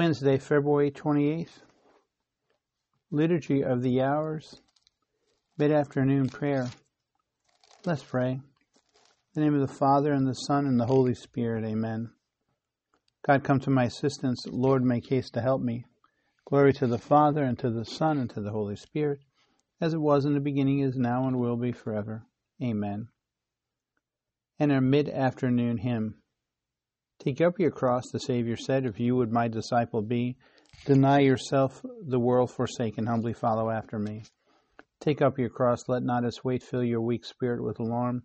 [0.00, 1.60] Wednesday, February 28th.
[3.10, 4.62] Liturgy of the Hours,
[5.58, 6.70] mid afternoon prayer.
[7.84, 8.30] Let's pray.
[8.30, 8.40] In
[9.34, 12.08] the name of the Father, and the Son, and the Holy Spirit, amen.
[13.26, 14.46] God, come to my assistance.
[14.50, 15.84] Lord, make haste to help me.
[16.46, 19.18] Glory to the Father, and to the Son, and to the Holy Spirit,
[19.82, 22.24] as it was in the beginning, is now, and will be forever.
[22.62, 23.08] Amen.
[24.58, 26.14] And our mid afternoon hymn.
[27.20, 30.38] Take up your cross, the Savior said, if you would my disciple be.
[30.86, 34.24] Deny yourself, the world forsake, and humbly follow after me.
[35.00, 38.22] Take up your cross, let not its weight fill your weak spirit with alarm.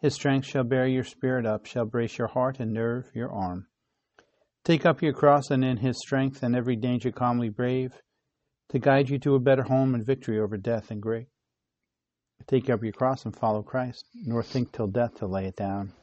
[0.00, 3.68] His strength shall bear your spirit up, shall brace your heart and nerve your arm.
[4.64, 8.02] Take up your cross, and in his strength and every danger calmly brave,
[8.68, 11.26] to guide you to a better home and victory over death and grave.
[12.46, 15.94] Take up your cross and follow Christ, nor think till death to lay it down.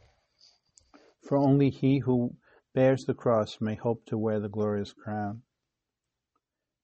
[1.24, 2.36] For only he who
[2.74, 5.42] bears the cross may hope to wear the glorious crown.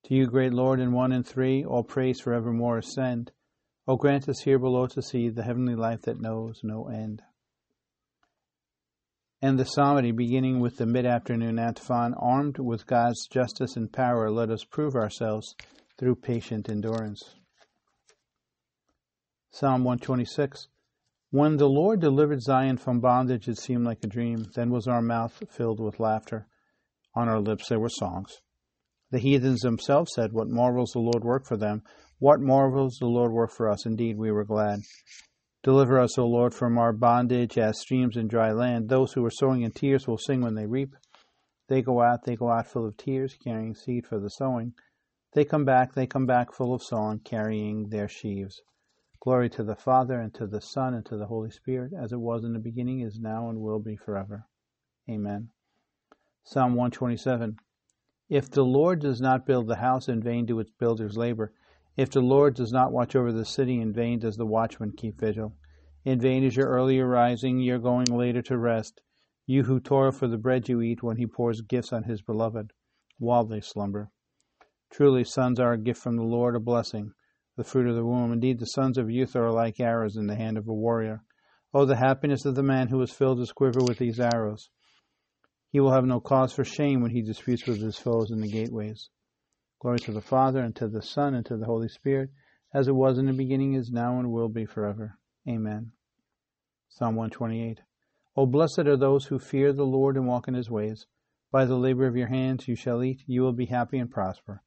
[0.06, 3.32] To you, great Lord, in one and three, all praise forevermore ascend.
[3.88, 7.22] O grant us here below to see the heavenly life that knows no end.
[9.42, 14.32] And the psalmody, beginning with the mid afternoon antiphon, armed with God's justice and power,
[14.32, 15.56] let us prove ourselves
[15.98, 17.36] through patient endurance.
[19.52, 20.68] Psalm 126
[21.34, 24.46] when the Lord delivered Zion from bondage, it seemed like a dream.
[24.54, 26.46] Then was our mouth filled with laughter.
[27.16, 28.38] On our lips there were songs.
[29.10, 31.82] The heathens themselves said, What marvels the Lord worked for them!
[32.20, 33.84] What marvels the Lord worked for us!
[33.84, 34.82] Indeed, we were glad.
[35.64, 38.90] Deliver us, O Lord, from our bondage as streams in dry land.
[38.90, 40.94] Those who are sowing in tears will sing when they reap.
[41.68, 44.74] They go out, they go out full of tears, carrying seed for the sowing.
[45.34, 48.62] They come back, they come back full of song, carrying their sheaves.
[49.24, 52.20] Glory to the Father, and to the Son, and to the Holy Spirit, as it
[52.20, 54.50] was in the beginning, is now, and will be forever.
[55.10, 55.48] Amen.
[56.44, 57.56] Psalm 127
[58.28, 61.54] If the Lord does not build the house, in vain do its builders labor.
[61.96, 65.22] If the Lord does not watch over the city, in vain does the watchman keep
[65.22, 65.56] vigil.
[66.04, 69.00] In vain is your early rising, your going later to rest.
[69.46, 72.74] You who toil for the bread you eat, when he pours gifts on his beloved,
[73.20, 74.12] while they slumber.
[74.92, 77.14] Truly, sons are a gift from the Lord, a blessing
[77.56, 78.34] the fruit of the womb.
[78.34, 81.24] Indeed, the sons of youth are like arrows in the hand of a warrior.
[81.74, 84.70] Oh, the happiness of the man who has filled his quiver with these arrows.
[85.70, 88.48] He will have no cause for shame when he disputes with his foes in the
[88.48, 89.10] gateways.
[89.80, 92.30] Glory to the Father, and to the Son, and to the Holy Spirit,
[92.74, 95.18] as it was in the beginning, is now, and will be forever.
[95.48, 95.92] Amen.
[96.90, 97.82] Psalm 128.
[98.36, 101.06] O blessed are those who fear the Lord and walk in his ways.
[101.52, 104.64] By the labor of your hands you shall eat, you will be happy and prosper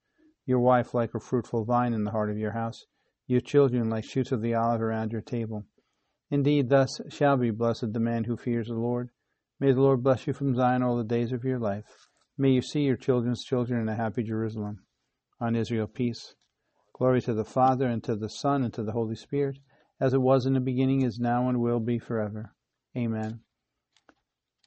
[0.47, 2.87] your wife like a fruitful vine in the heart of your house,
[3.27, 5.67] your children like shoots of the olive around your table.
[6.31, 9.11] Indeed, thus shall be blessed the man who fears the Lord.
[9.61, 12.09] May the Lord bless you from Zion all the days of your life.
[12.39, 14.85] May you see your children's children in a happy Jerusalem.
[15.41, 16.35] On Israel, peace.
[16.95, 19.59] Glory to the Father, and to the Son, and to the Holy Spirit,
[20.01, 22.55] as it was in the beginning, is now, and will be forever.
[22.97, 23.41] Amen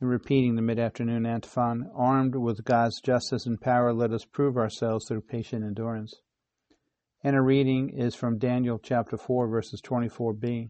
[0.07, 5.07] repeating the mid afternoon antiphon, armed with God's justice and power, let us prove ourselves
[5.07, 6.13] through patient endurance.
[7.21, 10.69] And a reading is from Daniel chapter 4, verses 24b.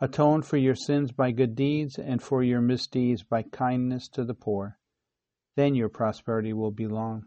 [0.00, 4.34] Atone for your sins by good deeds, and for your misdeeds by kindness to the
[4.34, 4.78] poor.
[5.56, 7.24] Then your prosperity will be long.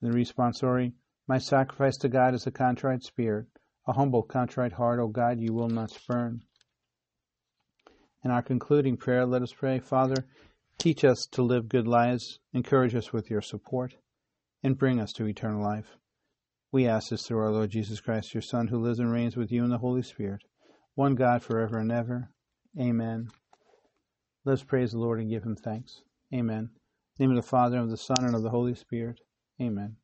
[0.00, 0.94] The responsory,
[1.28, 3.46] My sacrifice to God is a contrite spirit,
[3.86, 6.42] a humble, contrite heart, O God, you will not spurn.
[8.24, 10.26] In our concluding prayer, let us pray, Father,
[10.78, 13.96] teach us to live good lives, encourage us with your support,
[14.62, 15.96] and bring us to eternal life.
[16.70, 19.50] We ask this through our Lord Jesus Christ, your Son, who lives and reigns with
[19.50, 20.42] you in the Holy Spirit,
[20.94, 22.30] one God forever and ever.
[22.78, 23.28] Amen.
[24.44, 26.02] Let us praise the Lord and give him thanks.
[26.32, 26.58] Amen.
[26.58, 26.70] In
[27.18, 29.20] the name of the Father, and of the Son, and of the Holy Spirit.
[29.60, 29.96] Amen.